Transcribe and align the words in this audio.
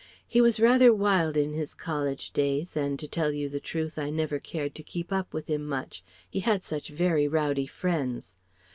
He 0.27 0.41
was 0.41 0.59
rather 0.59 0.91
wild 0.91 1.37
in 1.37 1.53
his 1.53 1.75
college 1.75 2.31
days 2.31 2.75
and 2.75 2.97
to 2.97 3.07
tell 3.07 3.31
you 3.31 3.49
the 3.49 3.59
truth, 3.59 3.99
I 3.99 4.09
never 4.09 4.39
cared 4.39 4.73
to 4.73 4.81
keep 4.81 5.13
up 5.13 5.31
with 5.31 5.45
him 5.45 5.63
much 5.63 6.03
he 6.27 6.39
had 6.39 6.63
such 6.63 6.89
very 6.89 7.27
rowdy 7.27 7.67
friends. 7.67 8.35